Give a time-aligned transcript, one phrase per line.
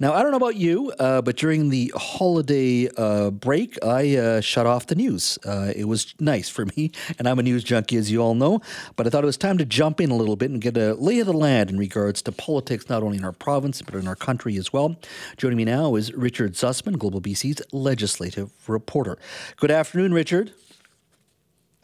[0.00, 4.40] Now, I don't know about you, uh, but during the holiday uh, break, I uh,
[4.40, 5.38] shut off the news.
[5.44, 8.60] Uh, it was nice for me, and I'm a news junkie, as you all know.
[8.96, 10.94] But I thought it was time to jump in a little bit and get a
[10.94, 14.08] lay of the land in regards to politics, not only in our province, but in
[14.08, 14.96] our country as well.
[15.36, 19.18] Joining me now is Richard Zussman, Global BC's legislative reporter.
[19.56, 20.52] Good afternoon, Richard.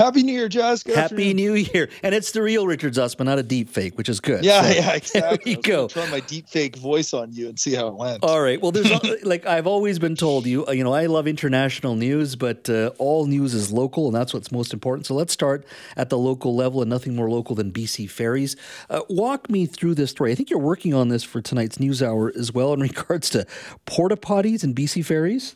[0.01, 0.83] Happy New Year, Jas.
[0.83, 1.37] Good Happy afternoon.
[1.37, 1.89] New Year.
[2.03, 4.45] And it's the real Richard Zussman, not a deep fake, which is good.
[4.45, 5.55] Yeah, so, yeah, exactly.
[5.55, 5.87] There you go.
[5.87, 8.25] Try my deep fake voice on you and see how it went.
[8.25, 8.61] All right.
[8.61, 8.91] Well, there's
[9.25, 13.27] like I've always been told you, you know, I love international news, but uh, all
[13.27, 15.07] news is local, and that's what's most important.
[15.07, 15.65] So let's start
[15.97, 18.57] at the local level, and nothing more local than BC Ferries.
[18.91, 20.33] Uh, walk me through this story.
[20.33, 23.47] I think you're working on this for tonight's news hour as well in regards to
[23.87, 25.55] porta potties and BC Ferries.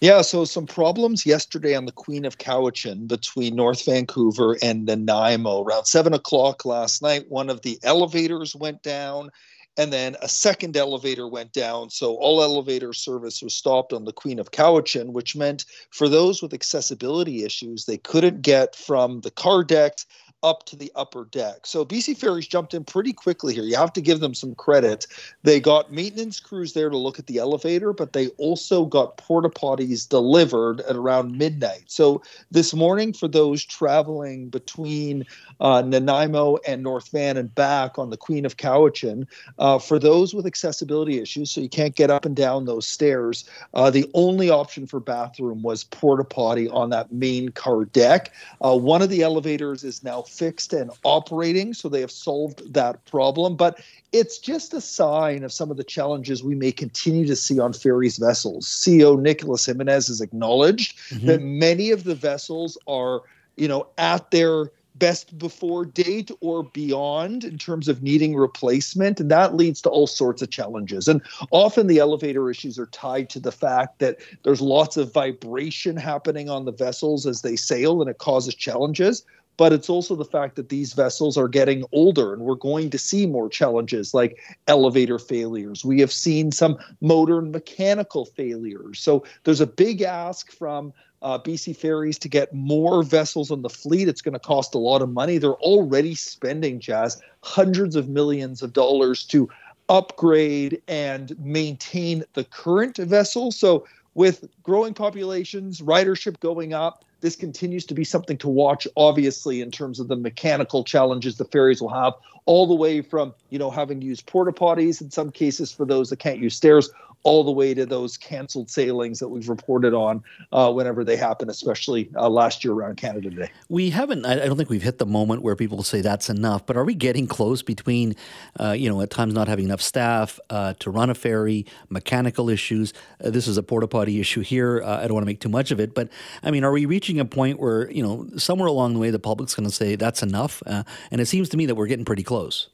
[0.00, 5.62] Yeah, so some problems yesterday on the Queen of Cowichan between North Vancouver and Nanaimo.
[5.62, 9.30] Around seven o'clock last night, one of the elevators went down,
[9.76, 11.90] and then a second elevator went down.
[11.90, 16.40] So all elevator service was stopped on the Queen of Cowichan, which meant for those
[16.40, 19.98] with accessibility issues, they couldn't get from the car deck
[20.42, 21.66] up to the upper deck.
[21.66, 23.64] So BC Ferries jumped in pretty quickly here.
[23.64, 25.06] You have to give them some credit.
[25.42, 29.50] They got maintenance crews there to look at the elevator, but they also got porta
[29.50, 31.84] potties delivered at around midnight.
[31.86, 35.26] So this morning, for those traveling between
[35.60, 39.26] uh, Nanaimo and North Van and back on the Queen of Cowichan,
[39.58, 43.44] uh, for those with accessibility issues, so you can't get up and down those stairs,
[43.74, 48.32] uh, the only option for bathroom was porta potty on that main car deck.
[48.64, 53.04] Uh, one of the elevators is now fixed and operating, so they have solved that
[53.06, 53.56] problem.
[53.56, 53.80] But
[54.12, 57.72] it's just a sign of some of the challenges we may continue to see on
[57.72, 58.66] ferries vessels.
[58.66, 61.26] CEO Nicolas Jimenez has acknowledged mm-hmm.
[61.26, 63.22] that many of the vessels are,
[63.56, 64.70] you know, at their
[65.00, 69.18] best before date or beyond in terms of needing replacement.
[69.18, 71.08] And that leads to all sorts of challenges.
[71.08, 75.96] And often the elevator issues are tied to the fact that there's lots of vibration
[75.96, 79.24] happening on the vessels as they sail and it causes challenges
[79.60, 82.96] but it's also the fact that these vessels are getting older and we're going to
[82.96, 84.38] see more challenges like
[84.68, 85.84] elevator failures.
[85.84, 89.00] We have seen some motor and mechanical failures.
[89.00, 93.68] So there's a big ask from uh, BC Ferries to get more vessels on the
[93.68, 94.08] fleet.
[94.08, 95.36] It's going to cost a lot of money.
[95.36, 99.46] They're already spending, Jas, hundreds of millions of dollars to
[99.90, 103.52] upgrade and maintain the current vessel.
[103.52, 103.84] So
[104.14, 109.70] with growing populations, ridership going up, this continues to be something to watch, obviously, in
[109.70, 112.14] terms of the mechanical challenges the ferries will have,
[112.46, 115.84] all the way from, you know, having to use porta potties in some cases for
[115.84, 116.90] those that can't use stairs,
[117.22, 120.22] all the way to those canceled sailings that we've reported on
[120.52, 123.50] uh, whenever they happen, especially uh, last year around Canada Day.
[123.68, 126.76] We haven't, I don't think we've hit the moment where people say that's enough, but
[126.76, 128.16] are we getting close between,
[128.58, 132.48] uh, you know, at times not having enough staff uh, to run a ferry, mechanical
[132.48, 132.94] issues?
[133.22, 134.82] Uh, this is a porta potty issue here.
[134.82, 136.08] Uh, I don't want to make too much of it, but
[136.42, 139.18] I mean, are we reaching a point where, you know, somewhere along the way the
[139.18, 140.62] public's going to say that's enough?
[141.10, 142.68] and it seems to me that we're getting pretty close.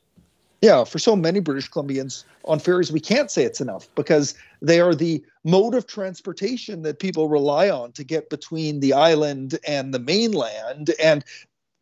[0.62, 4.80] Yeah, for so many British Columbians on ferries, we can't say it's enough because they
[4.80, 9.92] are the mode of transportation that people rely on to get between the island and
[9.92, 10.92] the mainland.
[11.02, 11.24] And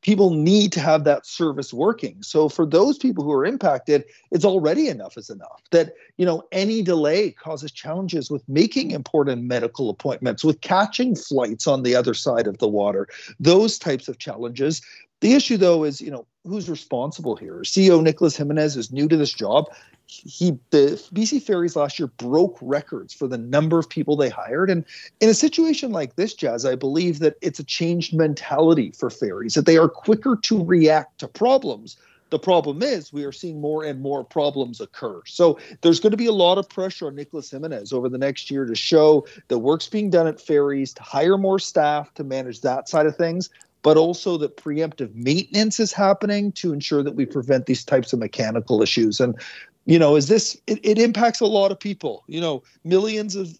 [0.03, 2.23] people need to have that service working.
[2.23, 5.62] So for those people who are impacted, it's already enough is enough.
[5.71, 11.67] That, you know, any delay causes challenges with making important medical appointments, with catching flights
[11.67, 13.09] on the other side of the water.
[13.41, 14.83] Those types of challenges
[15.20, 17.60] the issue, though, is you know who's responsible here.
[17.62, 19.66] CEO Nicolas Jimenez is new to this job.
[20.06, 24.70] He the BC Ferries last year broke records for the number of people they hired,
[24.70, 24.84] and
[25.20, 29.55] in a situation like this, Jas, I believe that it's a changed mentality for ferries
[29.55, 31.96] that they are quicker to react to problems.
[32.31, 35.22] The problem is we are seeing more and more problems occur.
[35.25, 38.50] So there's going to be a lot of pressure on Nicolas Jimenez over the next
[38.50, 42.60] year to show the work's being done at ferries, to hire more staff to manage
[42.62, 43.50] that side of things
[43.84, 48.19] but also that preemptive maintenance is happening to ensure that we prevent these types of
[48.19, 49.20] mechanical issues.
[49.20, 49.38] And,
[49.84, 53.56] you know, is this, it, it impacts a lot of people, you know, millions of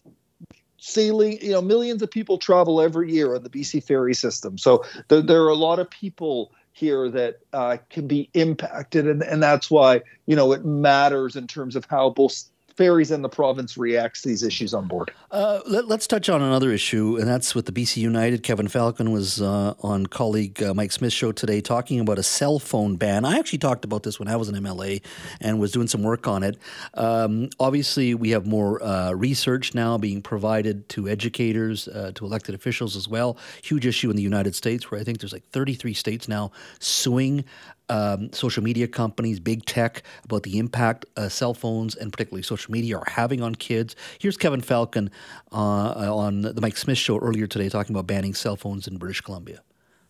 [0.77, 4.57] sailing, you know, millions of people travel every year on the BC ferry system.
[4.57, 9.07] So there, there are a lot of people here that uh, can be impacted.
[9.07, 12.45] And, and that's why, you know, it matters in terms of how both
[12.77, 15.11] Ferries and the province reacts to these issues on board.
[15.31, 18.43] Uh, let, us touch on another issue, and that's with the BC United.
[18.43, 22.59] Kevin Falcon was uh, on colleague uh, Mike Smith's show today talking about a cell
[22.59, 23.23] phone ban.
[23.23, 25.01] I actually talked about this when I was in MLA
[25.39, 26.57] and was doing some work on it.
[26.95, 32.55] Um, obviously, we have more uh, research now being provided to educators, uh, to elected
[32.55, 33.37] officials as well.
[33.63, 37.45] Huge issue in the United States, where I think there's like 33 states now suing
[37.89, 42.71] um, social media companies, big tech, about the impact uh, cell phones and particularly social
[42.71, 43.95] media are having on kids.
[44.19, 45.11] Here's Kevin Falcon
[45.51, 49.21] uh, on the Mike Smith show earlier today talking about banning cell phones in British
[49.21, 49.61] Columbia.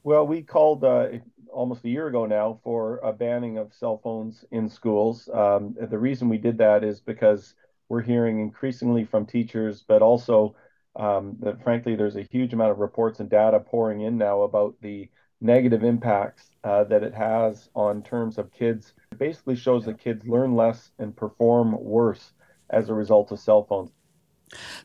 [0.03, 1.07] Well, we called uh,
[1.51, 5.29] almost a year ago now for a banning of cell phones in schools.
[5.33, 7.55] Um, the reason we did that is because
[7.89, 10.55] we're hearing increasingly from teachers, but also
[10.95, 14.75] um, that frankly, there's a huge amount of reports and data pouring in now about
[14.81, 15.09] the
[15.41, 18.93] negative impacts uh, that it has on terms of kids.
[19.11, 22.33] It basically shows that kids learn less and perform worse
[22.69, 23.91] as a result of cell phones.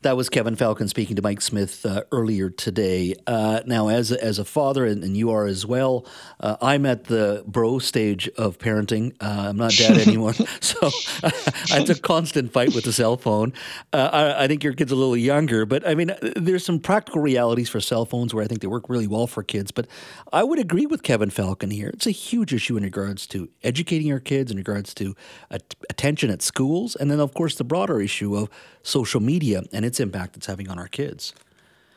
[0.03, 3.15] That was Kevin Falcon speaking to Mike Smith uh, earlier today.
[3.27, 6.07] Uh, now, as a, as a father, and, and you are as well,
[6.41, 9.15] uh, I'm at the bro stage of parenting.
[9.21, 10.79] Uh, I'm not dad anymore, so
[11.23, 13.53] it's a constant fight with the cell phone.
[13.93, 17.21] Uh, I, I, think your kid's a little younger, but I mean, there's some practical
[17.21, 19.71] realities for cell phones where I think they work really well for kids.
[19.71, 19.87] But
[20.33, 21.89] I would agree with Kevin Falcon here.
[21.89, 25.15] It's a huge issue in regards to educating our kids, in regards to
[25.51, 28.49] attention at schools, and then of course the broader issue of
[28.83, 31.35] social media and its impact it's having on our kids.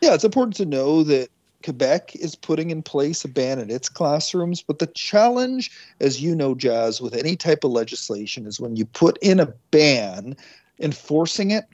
[0.02, 1.30] Yeah, it's important to know that
[1.64, 6.36] Quebec is putting in place a ban in its classrooms, but the challenge, as you
[6.36, 10.36] know, Jas, with any type of legislation is when you put in a ban,
[10.80, 11.66] enforcing it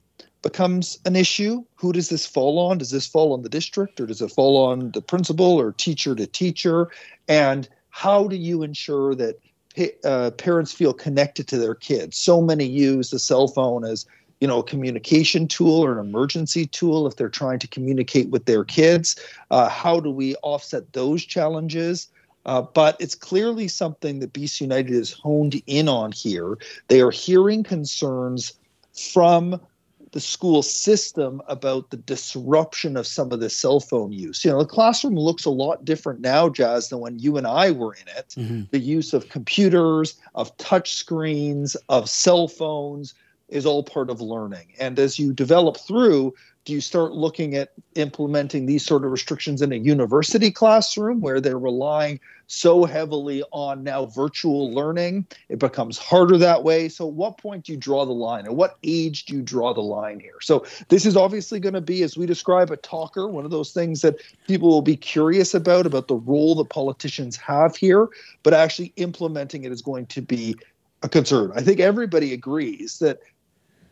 [0.42, 1.64] becomes an issue.
[1.76, 2.78] Who does this fall on?
[2.78, 6.16] Does this fall on the district or does it fall on the principal or teacher
[6.16, 6.90] to teacher?
[7.28, 9.40] And how do you ensure that
[10.06, 12.18] uh, parents feel connected to their kids?
[12.18, 14.06] So many use the cell phone as
[14.39, 18.45] you know a communication tool or an emergency tool if they're trying to communicate with
[18.45, 19.19] their kids
[19.51, 22.09] uh, how do we offset those challenges
[22.45, 26.57] uh, but it's clearly something that BC United is honed in on here.
[26.88, 28.53] They are hearing concerns
[28.94, 29.59] from
[30.12, 34.44] the school system about the disruption of some of the cell phone use.
[34.44, 37.71] You know, the classroom looks a lot different now, Jas, than when you and I
[37.71, 38.33] were in it.
[38.35, 38.62] Mm-hmm.
[38.71, 43.13] The use of computers, of touch screens, of cell phones,
[43.50, 44.74] is all part of learning.
[44.80, 46.34] And as you develop through,
[46.66, 51.42] do you start looking at implementing these sort of restrictions in a university classroom where
[51.42, 55.25] they're relying so heavily on now virtual learning?
[55.48, 56.90] It becomes harder that way.
[56.90, 58.46] So, at what point do you draw the line?
[58.46, 60.40] At what age do you draw the line here?
[60.42, 63.72] So, this is obviously going to be, as we describe, a talker, one of those
[63.72, 64.18] things that
[64.48, 68.10] people will be curious about, about the role that politicians have here,
[68.44, 70.56] but actually implementing it is going to be
[71.02, 71.52] a concern.
[71.56, 73.19] I think everybody agrees that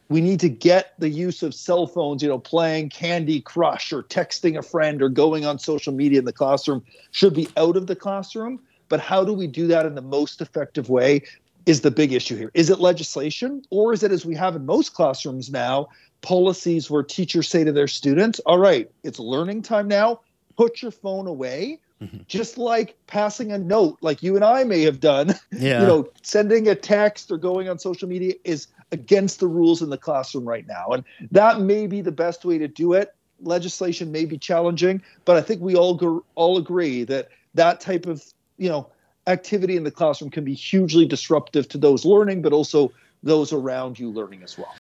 [0.09, 4.03] we need to get the use of cell phones, you know, playing Candy Crush or
[4.03, 7.87] texting a friend or going on social media in the classroom should be out of
[7.87, 8.59] the classroom.
[8.89, 11.23] But how do we do that in the most effective way
[11.65, 12.49] is the big issue here.
[12.53, 15.89] Is it legislation or is it, as we have in most classrooms now,
[16.21, 20.21] policies where teachers say to their students, all right, it's learning time now,
[20.55, 21.79] put your phone away.
[22.01, 22.19] Mm-hmm.
[22.27, 25.81] Just like passing a note, like you and I may have done, yeah.
[25.81, 29.89] you know, sending a text or going on social media is against the rules in
[29.89, 30.87] the classroom right now.
[30.89, 33.13] And that may be the best way to do it.
[33.41, 38.23] Legislation may be challenging, but I think we all all agree that that type of
[38.57, 38.89] you know
[39.27, 42.91] activity in the classroom can be hugely disruptive to those learning, but also
[43.23, 44.73] those around you learning as well.